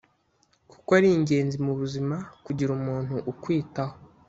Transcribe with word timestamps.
kuko 0.71 0.89
ari 0.97 1.07
ingenzi 1.17 1.57
mu 1.65 1.73
buzima 1.79 2.15
kugira 2.45 2.69
umuntu 2.77 3.15
ukwitaho 3.31 3.95